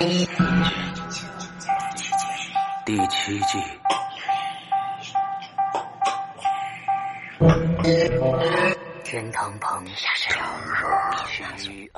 [0.00, 0.26] 第
[3.08, 3.62] 七季，
[9.04, 9.84] 天堂旁。
[9.94, 10.08] 下
[11.68, 11.92] 雨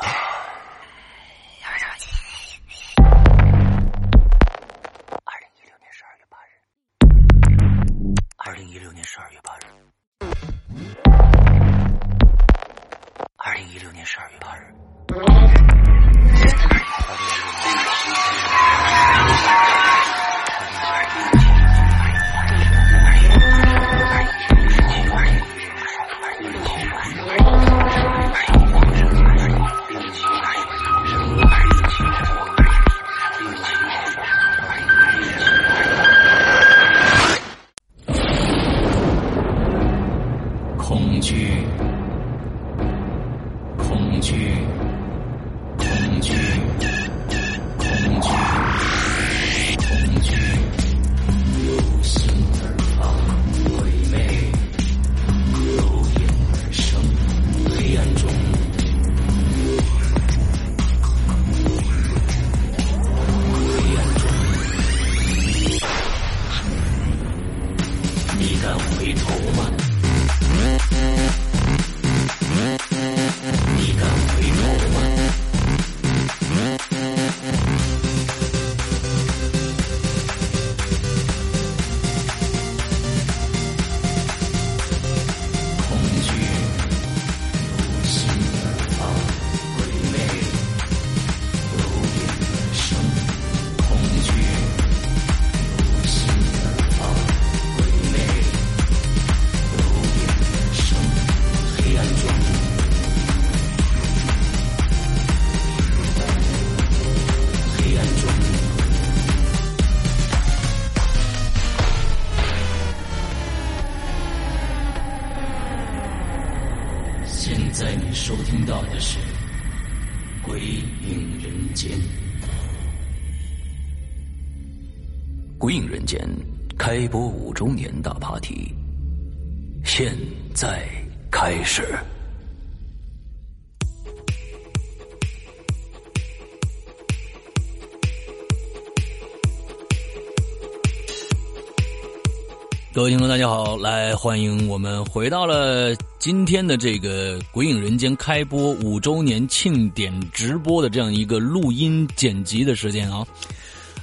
[142.95, 153.27] 各位听众，大家好，来欢迎我们回到了今天的这个《鬼影人间》开播五周年庆典直播的这样一个录音剪辑的时间啊。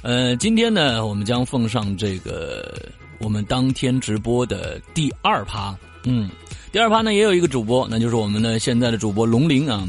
[0.02, 2.90] 呃，今天呢，我们将奉上这个
[3.20, 5.72] 我们当天直播的第二趴。
[6.02, 6.28] 嗯，
[6.72, 9.88] 第二趴呢也有一个主播，那就是我们的现在的主播龙鳞啊。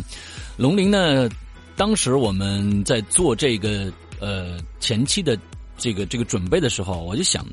[0.57, 1.27] 龙鳞呢，
[1.75, 5.35] 当时我们在做这个呃前期的
[5.81, 7.43] 这个这个准备的时候，我就想，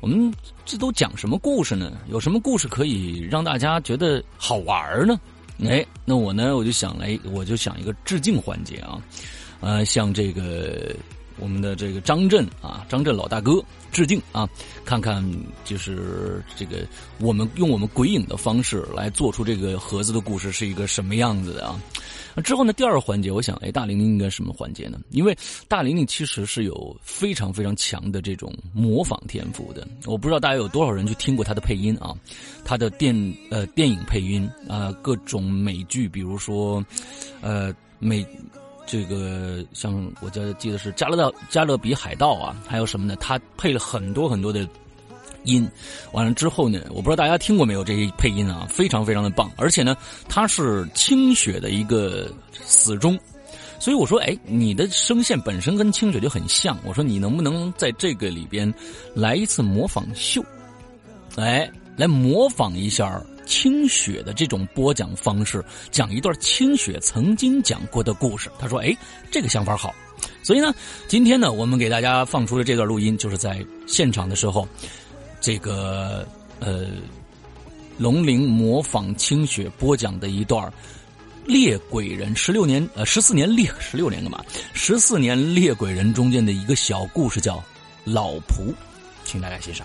[0.00, 0.32] 我们
[0.66, 1.90] 这都讲什么故事呢？
[2.10, 5.18] 有什么故事可以让大家觉得好玩呢？
[5.64, 9.00] 哎，那我呢，我就想，哎，我就想一个致敬环节啊，
[9.60, 10.94] 呃，像这个。
[11.40, 14.48] 我们的这个张震啊，张震老大哥致敬啊！
[14.84, 15.24] 看看
[15.64, 16.86] 就是这个，
[17.18, 21.80] 我们用我们鬼影的方式来做出这个盒子的故事是一个什么样子的啊？
[22.44, 25.00] 之后呢，第二个环节，我想，哎，大玲玲应该什么环节呢？
[25.10, 25.36] 因为
[25.66, 29.86] 大玲玲其实是有非常非常强的这种模仿天赋的。
[30.06, 32.14] 我不知道大家有多少人去听过她的配音啊？
[32.64, 33.14] 她的电
[33.50, 36.84] 呃电影配音啊、各种美剧，比如说
[37.40, 38.24] 呃美。
[38.90, 43.14] 这个像我记记得是加勒道加勒比海盗啊，还有什么呢？
[43.20, 44.66] 他配了很多很多的
[45.44, 45.70] 音，
[46.10, 49.96] 完了之后呢，我不知道大家听过没有这些配音啊，非常非常的棒，而且呢，
[50.28, 52.28] 他是清雪的一个
[52.64, 53.16] 死忠，
[53.78, 58.74] 所以我说，哎，你的声线本身跟清雪就很像，我说你能不能在这个里边
[59.14, 60.44] 来一次模仿秀，
[61.36, 63.22] 哎，来模仿一下。
[63.50, 68.48] 清雪的这种播讲方式，讲一段清雪曾经讲过的故事。
[68.60, 68.96] 他说：“哎，
[69.28, 69.92] 这个想法好。”
[70.40, 70.72] 所以呢，
[71.08, 74.68] 今天呢，我们给大家放出的这段录音，就是在现场的时候，
[75.40, 76.26] 这个
[76.60, 76.86] 呃，
[77.98, 80.72] 龙鳞模仿清雪播讲的一段
[81.44, 84.44] 猎鬼人十六年呃十四年猎十六年干嘛？
[84.74, 87.60] 十四年猎鬼人中间的一个小故事，叫
[88.04, 88.72] 老仆，
[89.24, 89.84] 请大家欣赏。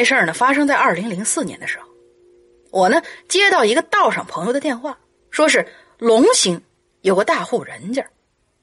[0.00, 1.86] 这事儿呢，发生在二零零四年的时候，
[2.70, 4.98] 我呢接到一个道上朋友的电话，
[5.30, 5.66] 说是
[5.98, 6.58] 龙兴
[7.02, 8.02] 有个大户人家，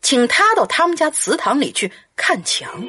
[0.01, 2.83] 请他到他们家祠堂里去看墙。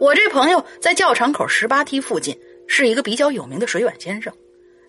[0.00, 2.36] 我这朋友在教场口十八梯附近
[2.66, 4.34] 是一个比较有名的水碗先生，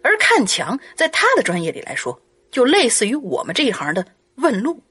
[0.01, 4.03] 而看墙在他的专业里来说，就类似于我们这一行的
[4.37, 4.81] 问路。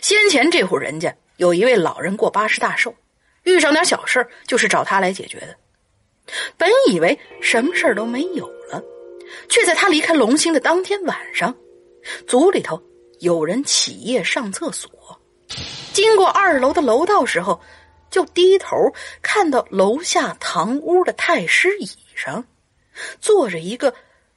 [0.00, 2.92] 先前这户人家有一位老人过八十大寿，
[3.44, 5.56] 遇上点小事就是找他来解决的。
[6.56, 8.82] 本以为什么事儿都没有了，
[9.48, 11.54] 却在他离开龙兴的当天晚上，
[12.26, 12.82] 组里头
[13.20, 14.90] 有人起夜上厕所，
[15.92, 17.60] 经过二楼的楼道时候，
[18.10, 18.76] 就低头
[19.22, 22.44] 看到楼下堂屋的太师椅上，
[23.20, 23.94] 坐着一个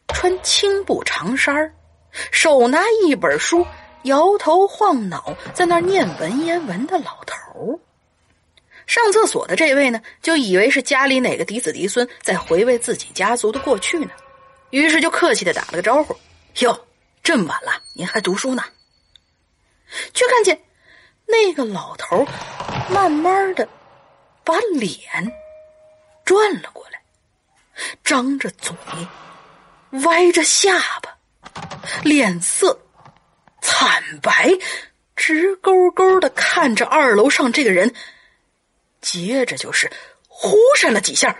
[0.08, 1.74] 穿青布长衫
[2.32, 3.66] 手拿一本书。
[4.04, 7.80] 摇头晃脑，在那儿念文言文的老头
[8.86, 14.12] 上厕所的这位呢，就以为是家里哪个嫡子嫡孙在回味自己家族的过去呢，
[14.72, 16.16] 于是就客气的打了个招呼
[16.60, 16.88] ：“哟，
[17.24, 18.64] 这么晚了，您还读书呢？”
[20.14, 20.60] 却看见
[21.26, 22.26] 那个老头
[22.90, 23.68] 慢慢的
[24.44, 25.00] 把脸
[26.26, 27.02] 转了过来，
[28.04, 28.76] 张着嘴，
[30.04, 31.18] 歪着下巴，
[32.04, 32.80] 脸色。
[33.66, 34.52] 惨白，
[35.16, 37.94] 直勾勾的看着二楼上这个人，
[39.04, 39.92] 接着就是
[40.28, 41.38] 忽闪了几下，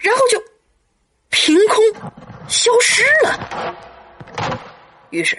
[0.00, 0.42] 然后就
[1.28, 1.76] 凭空
[2.48, 3.76] 消失了。
[5.10, 5.38] 于是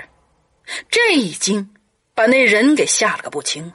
[0.89, 1.73] 这一惊
[2.13, 3.73] 把那人给吓了个不轻，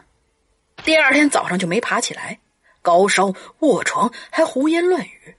[0.85, 2.39] 第二天早上就没爬起来，
[2.83, 5.35] 高烧卧床，还胡言乱语。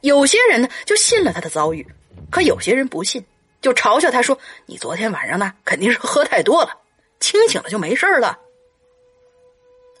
[0.00, 1.86] 有些人呢就信了他的遭遇，
[2.30, 3.24] 可有些人不信。
[3.60, 6.80] 就嘲笑他说：“你昨天晚上呢，肯定是喝太多了，
[7.18, 8.38] 清醒了就没事了。”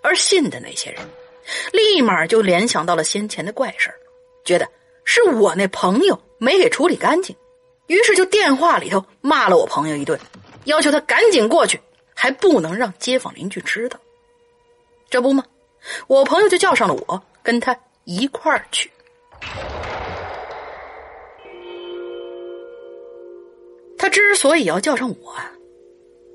[0.00, 1.08] 而信的那些人，
[1.72, 3.90] 立马就联想到了先前的怪事
[4.44, 4.68] 觉得
[5.04, 7.34] 是我那朋友没给处理干净，
[7.86, 10.18] 于是就电话里头骂了我朋友一顿，
[10.64, 11.80] 要求他赶紧过去，
[12.14, 13.98] 还不能让街坊邻居知道。
[15.08, 15.44] 这不吗？
[16.06, 18.90] 我朋友就叫上了我，跟他一块儿去。
[23.96, 25.34] 他之所以要叫上我，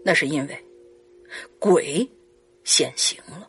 [0.03, 0.65] 那是因为
[1.59, 2.09] 鬼
[2.63, 3.47] 显形了。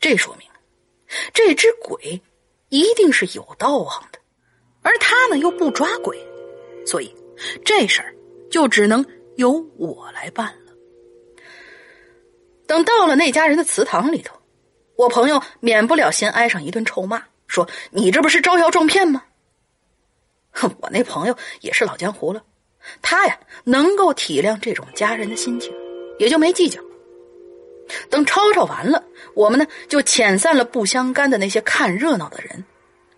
[0.00, 0.48] 这说明
[1.32, 2.20] 这只鬼
[2.68, 4.18] 一定是有道行的，
[4.82, 6.18] 而他呢又不抓鬼，
[6.84, 7.14] 所以
[7.64, 8.14] 这事儿
[8.50, 9.04] 就只能
[9.36, 10.72] 由我来办了。
[12.66, 14.36] 等到了那家人的祠堂里头，
[14.96, 19.22] 我朋友免不了先挨上一顿臭骂，说：“你这不是招摇撞骗吗？”
[20.50, 22.42] 哼我那朋友也是老江湖了，
[23.02, 25.72] 他呀能够体谅这种家人的心情，
[26.18, 26.80] 也就没计较。
[28.10, 29.04] 等吵吵完了，
[29.34, 32.64] 我们呢就遣散了不相干的那些看热闹的人，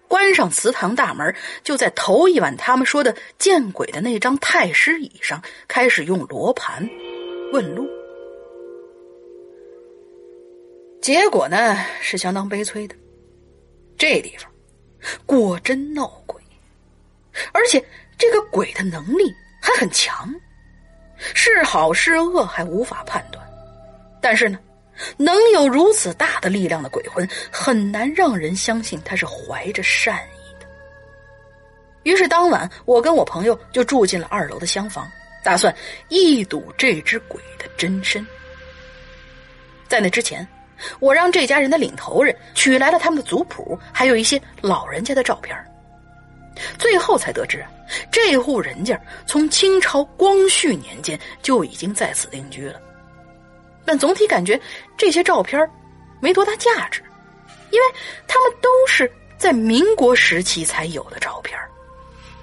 [0.06, 6.88] 关上祠堂大门，就在头一晚他们说的见鬼的那张太师椅上，开始用罗盘
[7.52, 7.88] 问路。
[11.00, 12.94] 结果呢是相当悲催的，
[13.96, 14.50] 这地方
[15.24, 16.42] 果真闹鬼。
[17.52, 17.82] 而且
[18.18, 19.32] 这个鬼的能力
[19.62, 20.34] 还很强，
[21.34, 23.47] 是好是恶还无法判断。
[24.20, 24.58] 但是呢，
[25.16, 30.66] 能有如此大的力量的鬼魂，很难让人相信他是怀着善意的。
[32.02, 35.10] 于是当晚，我跟我朋友就住进了二楼的厢房，
[35.44, 35.74] 打算
[36.08, 38.26] 一睹这只鬼的真身。
[39.86, 40.46] 在那之前，
[41.00, 45.56] 我让这家人的领头人取来了他们的族谱，还有一些老人家的照片。
[46.76, 47.64] 最后才得知，
[48.10, 52.80] 这户人家从清朝光绪年间就已经在此定居了。
[53.88, 54.60] 但总体感觉
[54.98, 55.58] 这些照片
[56.20, 57.02] 没多大价值，
[57.70, 57.86] 因为
[58.26, 61.58] 他们都是在民国时期才有的照片，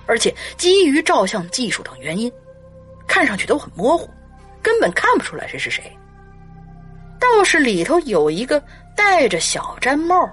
[0.07, 2.31] 而且基于照相技术等原因，
[3.05, 4.09] 看上去都很模糊，
[4.59, 5.83] 根本看不出来谁是谁。
[7.19, 8.59] 倒是里头有一个
[8.95, 10.27] 戴着小毡帽、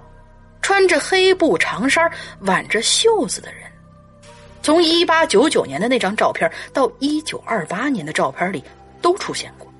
[0.62, 3.70] 穿着黑布长衫、挽着袖子的人。
[4.62, 8.64] 从一八九九年的那张照片到一九二八年的照片里，
[9.02, 9.70] 都出现过。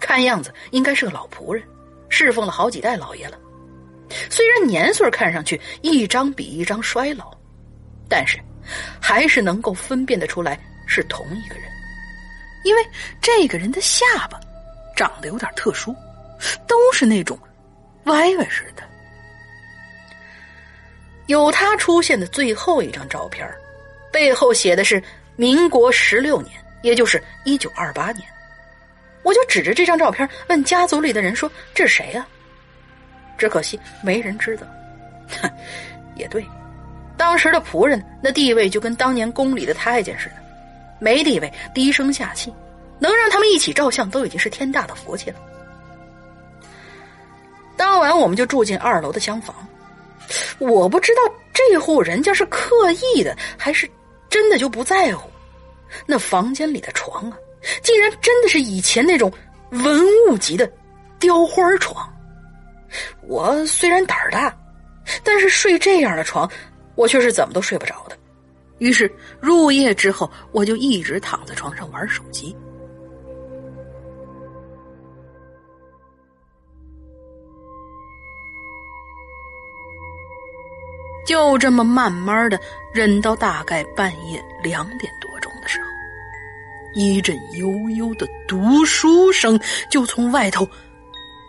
[0.00, 1.62] 看样子应该是个老仆人，
[2.08, 3.38] 侍奉了好几代老爷了。
[4.28, 7.32] 虽然年岁看上去一张比一张衰老，
[8.08, 8.40] 但是
[9.00, 11.64] 还是能够分辨得出来是同一个人，
[12.64, 12.82] 因为
[13.20, 14.40] 这个人的下巴
[14.96, 15.94] 长得有点特殊，
[16.66, 17.38] 都是那种
[18.04, 18.82] 歪歪似的。
[21.26, 23.48] 有他出现的最后一张照片
[24.10, 25.00] 背后写的是
[25.36, 26.52] 民国十六年，
[26.82, 28.26] 也就是一九二八年。
[29.22, 32.26] 我就指着这张照片问家族里的人说：“这是谁呀？”
[33.36, 34.66] 只可惜没人知道。
[35.40, 35.50] 哼，
[36.14, 36.44] 也对，
[37.16, 40.34] 当时的仆人那地位就跟当年宫里的太监似的，
[40.98, 42.52] 没地位，低声下气，
[42.98, 45.36] 能让他们一起照相都已经是天大的福气了。
[47.76, 49.54] 当晚我们就住进二楼的厢房。
[50.58, 51.22] 我不知道
[51.52, 53.90] 这户人家是刻意的，还是
[54.28, 55.30] 真的就不在乎。
[56.06, 57.38] 那房间里的床啊，
[57.82, 59.32] 竟然真的是以前那种
[59.70, 60.70] 文物级的
[61.18, 62.08] 雕花床。
[63.22, 64.56] 我虽然胆儿大，
[65.22, 66.50] 但是睡这样的床，
[66.94, 68.16] 我却是怎么都睡不着的。
[68.78, 72.56] 于是入夜之后，我就一直躺在床上玩手机。
[81.26, 82.58] 就这么慢慢的
[82.92, 85.49] 忍到大概半夜两点多钟，
[86.94, 89.58] 一阵悠悠的读书声
[89.90, 90.68] 就从外头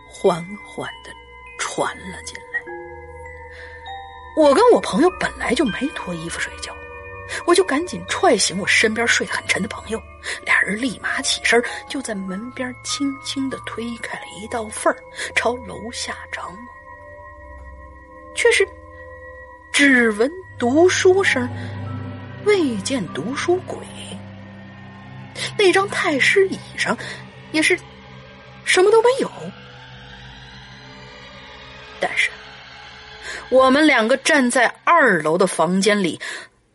[0.08, 1.10] 缓缓的
[1.58, 2.60] 传了进来。
[4.36, 6.74] 我跟我朋友本来就没脱衣服睡觉，
[7.46, 10.02] 我就赶紧踹醒我身边睡得很沉的朋友，
[10.44, 14.94] 俩人立马起身，就在门边轻轻的推开了一道缝
[15.34, 16.56] 朝楼下张望，
[18.34, 18.66] 却是。
[19.72, 21.48] 只闻读书声，
[22.44, 23.78] 未见读书鬼。
[25.58, 26.96] 那张太师椅上
[27.52, 27.78] 也是
[28.64, 29.30] 什么都没有。
[32.00, 32.30] 但是
[33.48, 36.20] 我们两个站在二楼的房间里，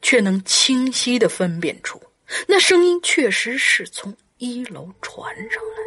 [0.01, 2.01] 却能清晰的分辨出，
[2.47, 5.77] 那声音确实是从一楼传上来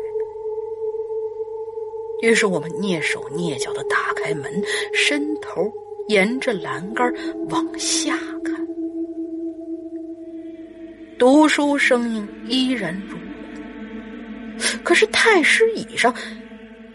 [2.23, 2.29] 的。
[2.29, 4.63] 于是我们蹑手蹑脚的打开门，
[4.95, 5.73] 伸头。
[6.09, 7.09] 沿着栏杆
[7.51, 8.67] 往下看，
[11.21, 13.19] 读书声音依然如
[14.57, 16.15] 故，可是太师椅上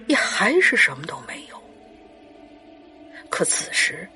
[0.07, 1.55] 也还是什么都没有。
[3.29, 4.09] 可此时，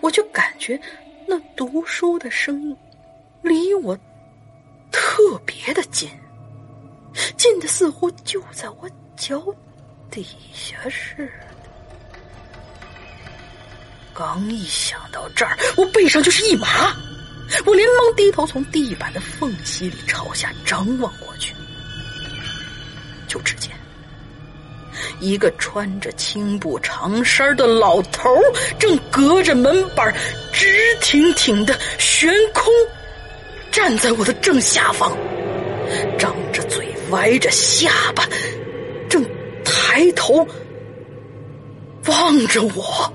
[0.00, 0.80] 我就感觉
[1.26, 2.74] 那读书的声音
[3.42, 3.94] 离我
[4.90, 6.08] 特别的近，
[7.36, 9.44] 近的似乎就在我脚
[10.10, 11.32] 底下似的。
[14.14, 16.96] 刚一想到这儿，我背上就是一麻，
[17.64, 21.54] 我连忙低头从地板的缝隙里朝下张望过去，
[23.26, 23.72] 就只见
[25.20, 28.30] 一个穿着青布长衫的老头
[28.78, 30.14] 正隔着门板
[30.52, 30.68] 直
[31.00, 32.72] 挺挺的悬空
[33.70, 35.16] 站在我的正下方，
[36.18, 38.26] 张着嘴，歪着下巴，
[39.08, 39.24] 正
[39.64, 40.46] 抬头
[42.06, 43.12] 望着我。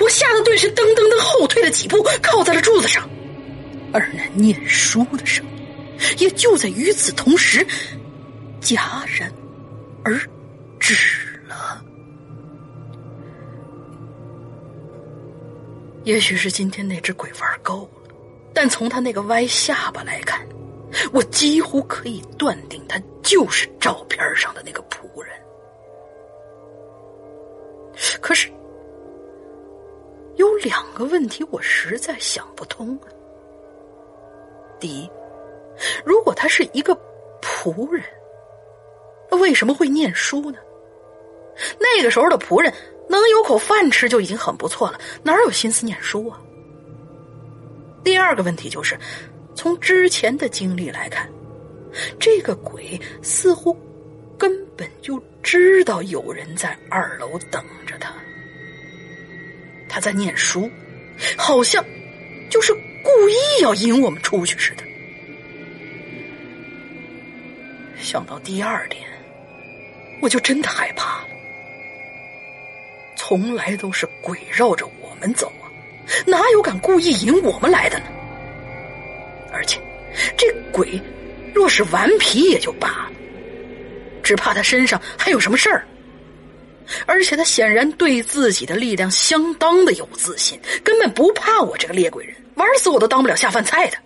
[0.00, 3.08] 我吓得顿时噔噔噔后退了几步，靠在了柱子上，
[3.92, 5.52] 而那念书的声音，
[6.18, 7.64] 也就在与此同时
[8.60, 9.32] 戛然
[10.04, 10.20] 而
[10.80, 11.82] 止了。
[16.04, 18.12] 也许是今天那只鬼玩够了，
[18.52, 20.44] 但从他那个歪下巴来看，
[21.12, 25.32] 我几乎可以断定他就是照片上的那个仆人。
[28.20, 28.50] 可是。
[30.38, 33.06] 有两个问题，我实在想不通啊。
[34.80, 35.10] 第一，
[36.04, 36.96] 如果他是一个
[37.42, 38.02] 仆人，
[39.30, 40.58] 那为什么会念书呢？
[41.78, 42.72] 那个时候的仆人
[43.08, 46.40] 能有口饭吃就已经很不错了，哪有心思念书啊？
[48.04, 48.96] 第二个问题就是，
[49.56, 51.28] 从之前的经历来看，
[52.20, 53.76] 这个鬼似乎
[54.38, 58.14] 根本就知道有人在二楼等着他。
[59.88, 60.70] 他在念书，
[61.36, 61.84] 好像
[62.50, 64.84] 就是故意要引我们出去似的。
[68.00, 69.02] 想到第二点，
[70.20, 71.28] 我就真的害怕了。
[73.16, 75.66] 从来都是鬼绕着我们走啊，
[76.24, 78.06] 哪有敢故意引我们来的呢？
[79.52, 79.80] 而且，
[80.36, 81.00] 这鬼
[81.52, 83.10] 若是顽皮也就罢了，
[84.22, 85.84] 只怕他身上还有什么事儿。
[87.06, 93.98] 而且他显然对自己的力量相当的有自信，根本不怕我这个猎鬼人，玩死我都当不了下饭菜的。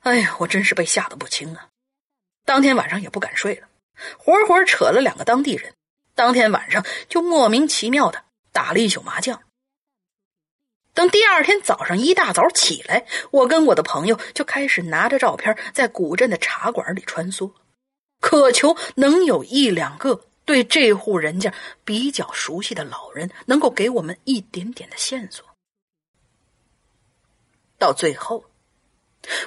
[0.00, 1.68] 哎呀，我真是被吓得不轻啊！
[2.44, 3.68] 当天晚上也不敢睡了，
[4.16, 5.74] 活活扯了两个当地人，
[6.14, 9.42] 当天晚上就莫名其妙的打了一宿麻将。
[10.94, 17.52] 等第二天早上一大早起来，我跟我的朋友就开始拿着照片在古镇的茶馆里穿梭。
[18.20, 21.52] 渴求能有一两个对这户人家
[21.84, 25.44] 比较熟悉的老人，能够给我们一点点的线索。
[27.78, 28.46] 到最后，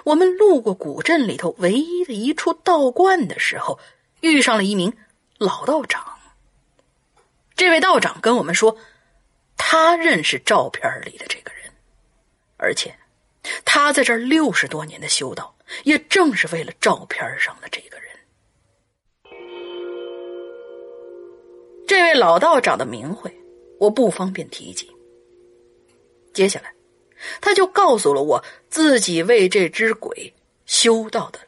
[0.05, 3.79] 我们路过古镇里头唯一的一处道观的时候，
[4.21, 4.95] 遇上了一名
[5.37, 6.19] 老道长。
[7.55, 8.77] 这位道长跟我们说，
[9.57, 11.73] 他认识照片里的这个人，
[12.57, 12.97] 而且
[13.65, 18.10] 他在这六十多年的修道，也正是为了照片上的这个人。
[21.91, 23.29] 这位老道长的名讳，
[23.77, 24.89] 我不方便提及。
[26.33, 26.73] 接下来，
[27.41, 30.33] 他就告诉了我自己为这只鬼
[30.65, 31.39] 修道的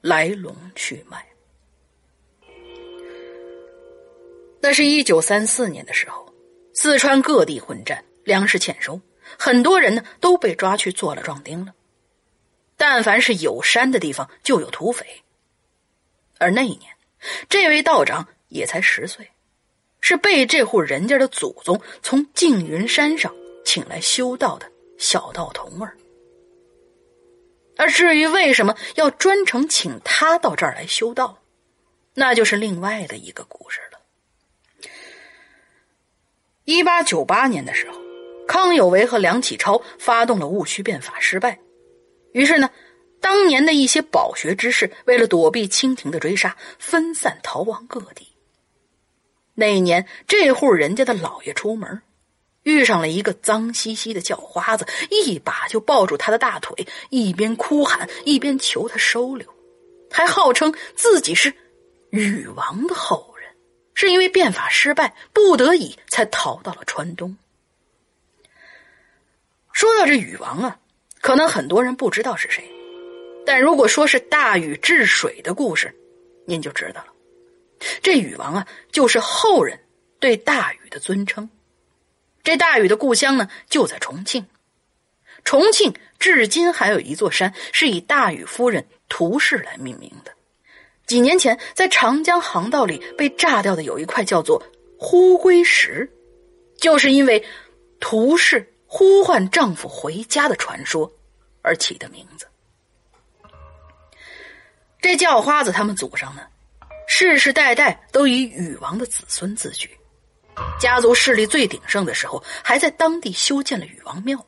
[0.00, 1.22] 来龙去脉。
[4.62, 6.32] 那是一九三四年的时候，
[6.72, 8.98] 四川各地混战，粮食欠收，
[9.38, 11.74] 很多人呢都被抓去做了壮丁了。
[12.78, 15.04] 但凡是有山的地方，就有土匪。
[16.38, 16.90] 而那一年，
[17.50, 19.30] 这位道长也才十岁，
[20.00, 25.96] 是被这户人家的祖宗从缙云山上请来修道的小道童儿。
[27.76, 31.38] 而至于为什么要专程请他到这儿来修道，
[32.12, 33.98] 那就是另外的一个故事了。
[36.64, 37.98] 一八九八年的时候，
[38.46, 41.58] 康有为和梁启超发动了戊戌变法，失败。
[42.32, 42.68] 于是呢，
[43.20, 48.29] 当年的一些饱学之士为了躲避清廷的追杀，分散逃亡各地。
[49.60, 52.00] 那一年，这户人家的老爷出门，
[52.62, 59.46] 遇上了一个脏兮兮的叫花子，一把就抱住他的大腿，一边哭喊，一边求他收留，
[60.10, 61.52] 还号称自己是
[62.08, 63.50] 禹王的后人。
[63.92, 67.36] 是因为变法失败，不得已才逃到了川东。
[69.74, 70.78] 说到这禹王啊，
[71.20, 72.64] 可能很多人不知道是谁，
[73.44, 75.94] 但如果说是大禹治水的故事，
[76.46, 77.12] 您就知道了。
[78.02, 79.80] 这禹王啊，就是后人
[80.18, 81.48] 对大禹的尊称。
[82.42, 84.46] 这大禹的故乡呢，就在重庆。
[85.44, 90.32] 重庆至今还有一座山是以大禹夫人涂氏来命名的。
[91.06, 94.62] 几年前，在长江航道里被炸掉的有一块叫做
[94.98, 96.10] “呼归石”，
[96.78, 97.44] 就是因为
[97.98, 101.10] 涂氏呼唤丈夫回家的传说
[101.62, 102.46] 而起的名字。
[105.00, 106.42] 这叫花子他们祖上呢，
[107.12, 109.90] 世世代代都以禹王的子孙自居，
[110.78, 114.46] 家族势力最鼎盛的时候，还在当地修建了禹王庙。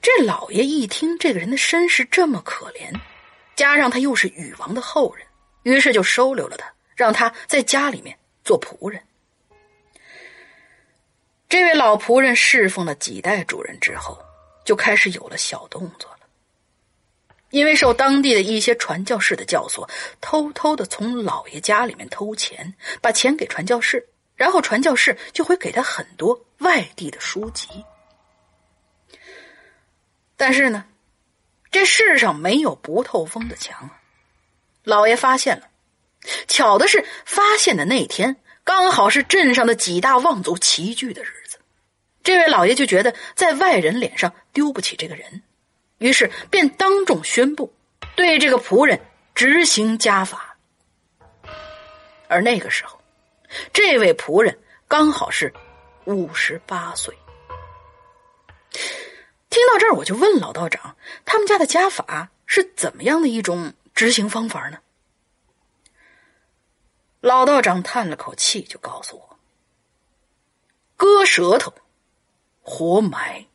[0.00, 2.90] 这老爷一听这个人的身世这么可怜。
[3.54, 5.26] 加上他又是禹王的后人，
[5.64, 9.00] 于是就收留了他，让他在家里面做仆人。
[11.46, 14.18] 这位老仆人侍奉了几代主人之后，
[14.64, 16.10] 就开始有了小动作。
[17.50, 19.88] 因为受当地的一些传教士的教唆，
[20.20, 27.68] 偷偷的从老爷家里面偷钱，把钱给传教士，然后传教士就会给他很多外地的书籍。
[30.36, 30.84] 但是呢？
[31.70, 34.00] 这世上没有不透风的墙啊！
[34.84, 35.68] 老爷发现了，
[36.46, 41.58] 巧的是，发现的那天刚好是镇上的几大望族齐聚的日子。
[42.22, 45.42] 这位老爷就觉得在外人脸上丢不起这个人，
[45.98, 47.72] 于是便当众宣布
[48.16, 49.00] 对这个仆人
[49.34, 50.56] 执行家法。
[52.28, 53.00] 而那个时候，
[53.72, 55.52] 这位仆人刚好是
[56.04, 57.16] 五十八岁。
[59.50, 64.78] 听到这儿，我就问老道长：“他们家的家法是怎么样的一种执行方法呢？”
[67.20, 69.38] 老道长叹了口气，就告诉我
[70.96, 71.72] ：“割舌头，
[72.62, 73.46] 活埋。”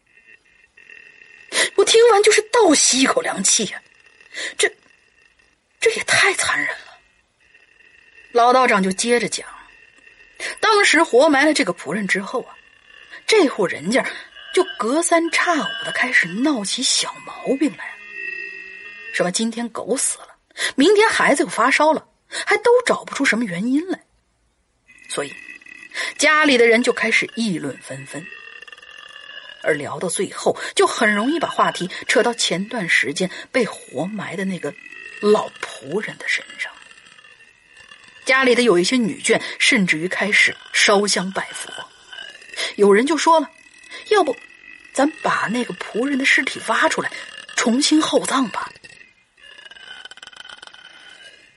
[1.76, 3.82] 我听完就是倒吸一口凉气呀！
[4.58, 4.72] 这，
[5.80, 7.00] 这也太残忍了。
[8.32, 9.48] 老道长就接着讲
[10.60, 12.56] ：“当时活埋了这个仆人之后啊，
[13.28, 14.04] 这户人家……”
[14.54, 17.92] 就隔三差五的开始闹起小毛病来，
[19.12, 20.28] 什么今天狗死了，
[20.76, 24.00] 明天孩子又发烧了，还都找不出什么原因来，
[25.10, 25.34] 所以
[26.20, 28.24] 家里的人就开始议论纷纷，
[29.64, 34.74] 而聊到最后，就很容易把话题扯到前段时间被活埋的那个
[35.22, 36.72] 老仆人的身上。
[38.26, 41.72] 家里的有一些女眷，甚至于开始烧香拜佛，
[42.76, 43.50] 有人就说了。
[44.10, 44.36] 要不，
[44.94, 47.12] 咱把那个仆人的尸体挖出来，
[47.56, 48.72] 重新厚葬吧。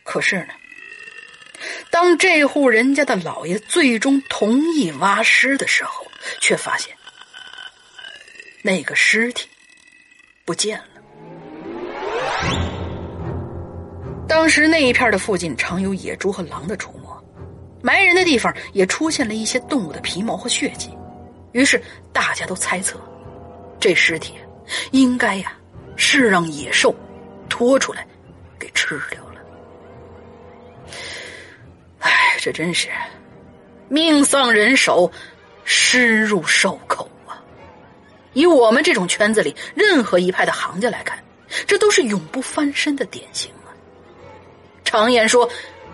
[0.04, 0.54] 可是呢，
[1.90, 6.96] 当这户人家的老爷最终同意挖尸的时候，却发现
[8.66, 9.48] 那个尸体
[10.44, 10.84] 不见了。
[14.26, 17.08] 当时那一片的附近常有野猪和狼的出没，
[17.80, 20.90] 埋人的地方也出现了一些动物的皮毛和血迹。
[21.52, 21.80] 于是
[22.12, 22.98] 大家都猜测，
[23.78, 24.34] 这尸体
[24.90, 25.52] 应该呀
[25.94, 26.92] 是让野兽
[27.48, 28.04] 拖出来
[28.58, 29.40] 给吃掉了。
[32.00, 32.88] 哎，这真是
[33.88, 35.08] 命丧人手，
[35.62, 37.08] 尸入兽口！
[38.36, 41.18] 以我们这种圈子里任何一派的行家来看，
[41.66, 43.72] 这都是永不翻身的典型啊。
[44.84, 45.48] 常言说，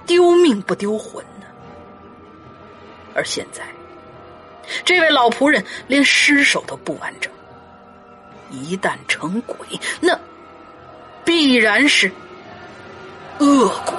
[0.06, 1.46] 丢命不丢魂呢。
[3.14, 3.62] 而现在，
[4.84, 7.32] 这位老仆人连尸首都不完整。
[8.50, 9.56] 一旦成鬼，
[10.00, 10.18] 那
[11.24, 12.10] 必然是
[13.38, 13.94] 恶鬼！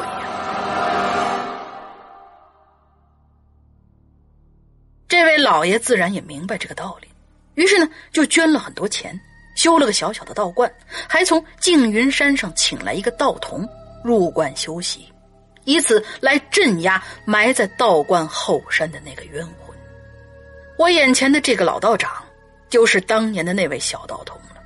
[5.08, 7.08] 这位老爷自然也明白这个道理，
[7.56, 9.20] 于是呢，就捐了很多钱，
[9.56, 10.72] 修了个小小的道观，
[11.08, 13.68] 还从静云山上请来一个道童
[14.04, 15.08] 入观修习。
[15.66, 19.78] 以此来镇压埋在道观后山的那个冤魂。
[20.78, 22.12] 我眼前的这个老道长，
[22.70, 24.62] 就是当年的那位小道童了。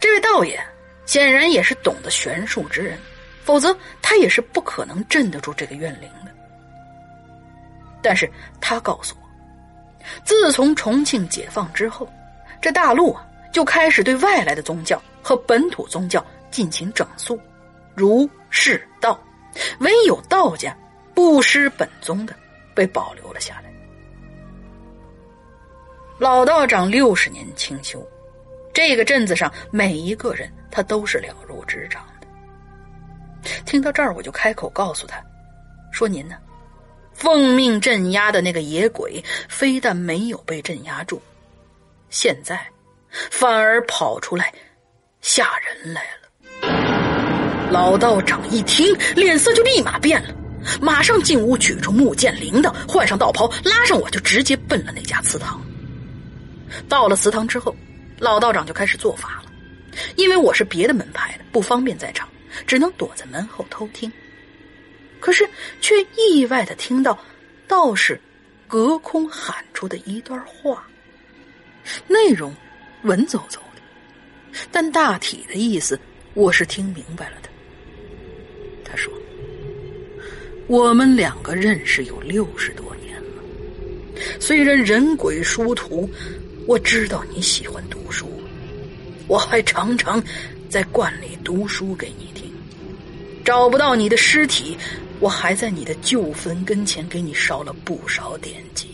[0.00, 0.60] 这位道爷
[1.06, 2.98] 显然也是懂得玄术之人，
[3.44, 6.32] 否则他也是不可能镇得住这个怨灵的。
[8.02, 8.30] 但是
[8.60, 9.27] 他告诉我，
[10.24, 12.08] 自从重庆解放之后，
[12.60, 17.40] 这大陆啊就开始对外来的宗教和本土宗教进行整肃。
[17.94, 19.20] 儒释道，
[19.80, 20.76] 唯有道家
[21.14, 22.34] 不失本宗的
[22.74, 23.72] 被保留了下来。
[26.18, 28.06] 老道长六十年清修，
[28.72, 32.26] 这个镇子上每一个人他都是了如指掌的。
[33.64, 35.20] 听到这儿，我就开口告诉他，
[35.92, 36.36] 说：“您呢，
[37.18, 41.20] 奉命镇压的那个野鬼，非但没有被镇压住，
[42.10, 42.64] 现在
[43.10, 44.52] 反而跑出来
[45.20, 50.34] 吓人来了。”老道长一听，脸色就立马变了，
[50.80, 55.60] 马上进屋取出木剑、铃铛，换上道袍，拉上我就直接奔了那家祠堂。
[56.88, 57.74] 到了祠堂之后，
[58.20, 59.50] 老道长就开始做法了，
[60.14, 62.28] 因为我是别的门派的，不方便在场，
[62.64, 64.10] 只能躲在门后偷听。
[65.28, 65.46] 可是
[65.78, 67.18] 却意外的听到
[67.66, 68.18] 道士
[68.66, 70.88] 隔空喊出的一段话，
[72.06, 72.50] 内容
[73.02, 73.82] 文绉绉的，
[74.72, 76.00] 但大体的意思
[76.32, 77.50] 我是听明白了的。
[78.82, 79.12] 他说
[80.66, 83.42] ：“我们两个认识有六十多年了，
[84.40, 86.08] 虽然人鬼殊途，
[86.66, 88.26] 我知道你喜欢读书，
[89.26, 90.24] 我还常常
[90.70, 92.50] 在观里读书给你听。
[93.44, 94.76] 找不到你的尸体，
[95.20, 98.88] 我还在你的旧坟跟前给你烧了不少典籍。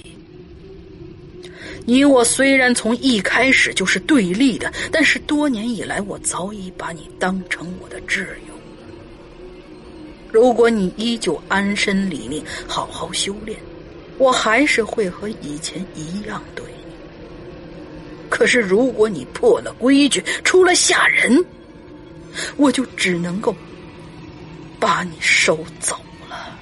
[1.87, 8.55] 你我虽然从一开始就是对立的，但是多年以来，我早已把你当成我的挚友。”
[10.33, 13.57] 如果你依旧安身立命，好好修炼，
[14.19, 16.95] 我还是会和以前一样对你。
[18.29, 21.45] 可是如果你破了规矩，出来吓人，
[22.57, 23.55] 我就只能够
[24.81, 25.95] 把你收走
[26.29, 26.59] 了。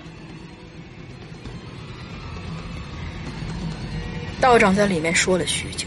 [4.43, 5.87] 道长在里面说了许久，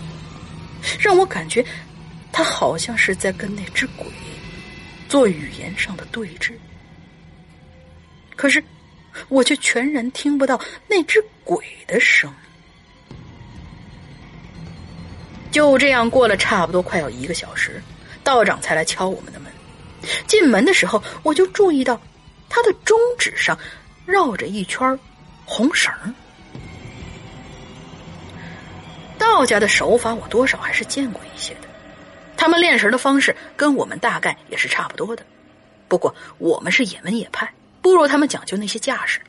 [0.98, 1.64] 让我感觉
[2.32, 4.08] 他好像是在跟那只鬼
[5.10, 6.54] 做语言上的对峙。
[8.34, 8.64] 可是，
[9.28, 13.18] 我却全然听不到那只鬼的声音。
[15.52, 17.84] 就这样过了差不多快要一个小时，
[18.24, 19.52] 道长才来敲我们的门。
[20.28, 22.02] 进门的时候，我就注意到
[22.48, 23.60] 他的中指上
[24.06, 24.98] 绕着一圈
[25.44, 25.94] 红绳
[29.26, 31.62] 道家的手法我多少还是见过一些的，
[32.38, 35.26] 他们练神的方式跟我们大概也是差不多的。
[35.88, 37.52] 不过我们是也门野派。
[37.82, 39.20] 不如他们讲究那些架势，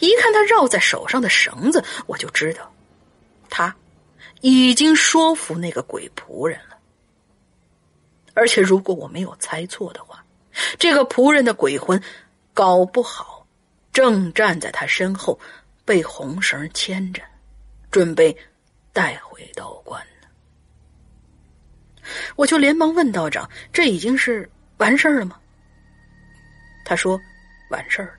[0.00, 2.72] 一看他绕在手上的绳子，我就知道，
[3.50, 3.74] 他
[4.40, 6.76] 已经说服那个鬼仆人了。
[8.34, 10.24] 而且如果我没有猜错的话，
[10.78, 12.00] 这个仆人的鬼魂，
[12.54, 13.46] 搞不好
[13.92, 15.38] 正站在他身后，
[15.84, 17.22] 被红绳牵着，
[17.90, 18.34] 准备
[18.96, 20.02] 带回道观。
[22.34, 25.38] 我就连忙问道长：“这已经是完事儿了吗？”
[26.82, 27.20] 他说。
[27.68, 28.18] 完事儿了，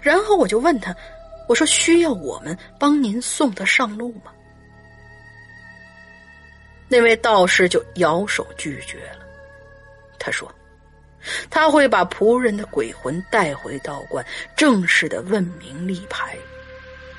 [0.00, 0.96] 然后我就问他
[1.46, 4.32] ：“我说需要我们帮您送他上路吗？”
[6.88, 9.26] 那位道士就摇手拒绝了。
[10.18, 10.50] 他说
[11.50, 14.24] ：“他会把仆人的鬼魂带回道观，
[14.56, 16.34] 正式的问名立牌，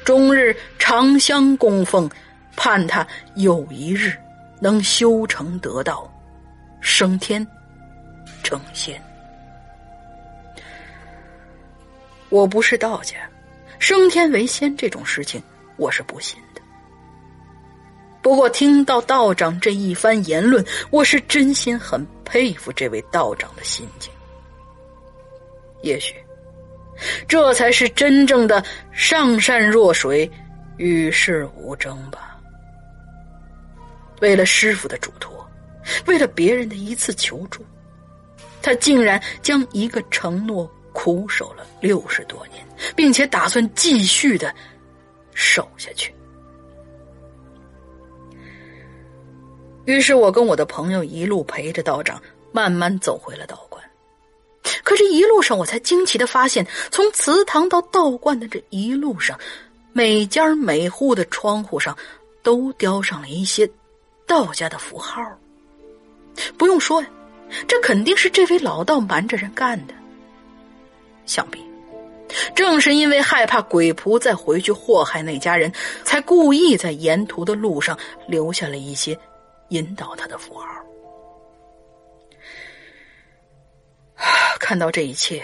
[0.03, 2.10] 终日长香供奉，
[2.55, 4.17] 盼他有一日
[4.59, 6.11] 能修成得道，
[6.81, 7.45] 升天
[8.43, 9.01] 成仙。”
[12.29, 13.17] 我不是道家，
[13.77, 15.41] 升天为仙这种事情
[15.77, 16.61] 我是不信的。
[18.23, 24.11] 不过听到道长这一番言论，我是真心很佩服这位道长的心境。
[25.83, 26.15] 也许，
[27.27, 30.31] 这才是真正的上善若水，
[30.77, 32.33] 与世无争吧。
[34.23, 35.45] 为了师傅的嘱托，
[36.07, 37.62] 为了别人的一次求助，
[38.62, 40.71] 他竟然将一个承诺。
[40.95, 42.63] 苦守了六十多年，
[42.95, 44.53] 并且打算继续的
[45.33, 46.13] 守下去。
[49.86, 53.83] 于是我跟我的朋友一路陪着道长，慢慢走回了道观。
[54.83, 59.36] 可这一路上，我才惊奇的发现，从祠堂到道观的这一路上，
[59.93, 61.97] 每家每户的窗户上
[62.43, 63.67] 都雕上了一些
[64.25, 65.21] 道家的符号。
[66.57, 67.07] 不用说呀，
[67.67, 69.93] 这肯定是这位老道瞒着人干的。
[71.25, 71.63] 想必，
[72.55, 75.71] 正是因为害怕鬼仆再回去祸害那家人，
[76.03, 79.17] 才故意在沿途的路上留下了一些
[79.69, 80.67] 引导他的符号。
[84.59, 85.43] 看到这一切，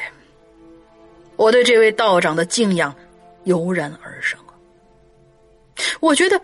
[1.35, 2.93] 我对这位道长的敬仰
[3.43, 4.39] 油然而生
[6.01, 6.41] 我觉得，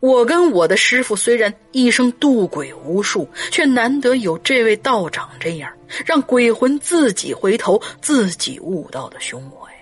[0.00, 5.70] 我跟我的师傅虽然一生渡鬼无数，却难得有这位道长这样
[6.04, 9.76] 让鬼魂自己回头、自己悟道的凶魔呀。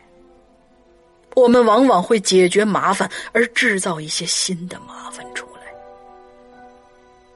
[1.35, 5.63] 我们往往会解决麻烦，而制造一些新的麻烦出来。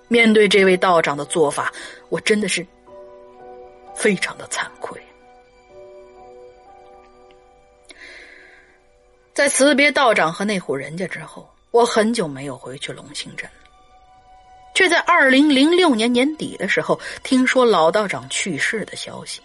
[0.08, 1.72] 面对这位道长的做法，
[2.08, 2.66] 我真的是。
[3.94, 5.00] 非常的惭愧。
[9.34, 13.48] 在辞别道长和那户人家之后，我很久没有回去龙兴镇
[14.74, 19.40] 却在二零零六年年底的时候，听说老道长去世的消息。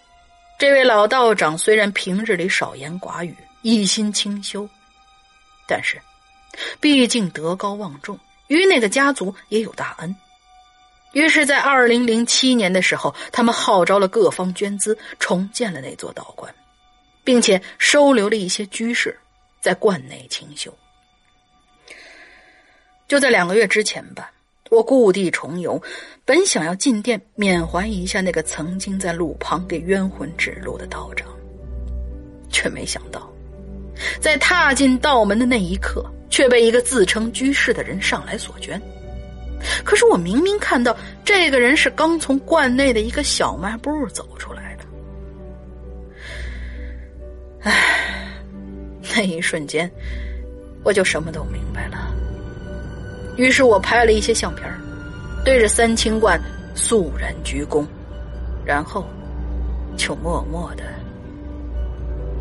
[0.58, 4.68] 这位老道长虽然平日里少言寡语，一心清修，
[5.66, 6.00] 但是
[6.80, 10.14] 毕竟德高望重，于那个家族也有大恩。
[11.12, 16.54] 于是，在二零零七年的时候，他们号召了各方捐资，重建了那座道观，
[17.24, 19.18] 并且收留了一些居士，
[19.62, 20.70] 在观内清修。
[23.08, 24.30] 就在两个月之前吧，
[24.70, 25.82] 我故地重游，
[26.26, 31.26] 本想要进店缅怀一下那个曾经在路旁给冤魂指路的道长，
[32.50, 33.32] 却没想到，
[34.20, 38.78] 在踏进道门的那一刻，却被一个自称居士的人上来索捐。
[39.82, 40.94] 可是我明明看到
[41.24, 44.84] 这个人是刚从观内的一个小卖部走出来的，
[47.62, 48.30] 唉，
[49.16, 49.90] 那一瞬间
[50.84, 52.14] 我就什么都明白了。
[53.38, 54.68] 于是我拍了一些相片
[55.44, 56.38] 对着三清观
[56.74, 57.86] 肃然鞠躬，
[58.64, 59.06] 然后
[59.96, 60.82] 就默默的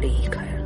[0.01, 0.56] 离开了。